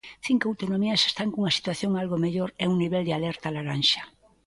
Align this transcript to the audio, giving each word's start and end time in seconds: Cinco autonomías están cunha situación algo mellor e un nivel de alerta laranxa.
Cinco 0.27 0.45
autonomías 0.51 1.01
están 1.09 1.29
cunha 1.33 1.55
situación 1.57 1.91
algo 2.01 2.21
mellor 2.25 2.49
e 2.63 2.65
un 2.71 2.77
nivel 2.83 3.03
de 3.07 3.13
alerta 3.17 3.53
laranxa. 3.55 4.01